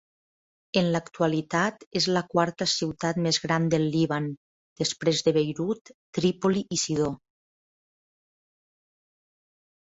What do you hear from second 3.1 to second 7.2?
més gran del Líban després de Beirut, Trípoli i Sidó.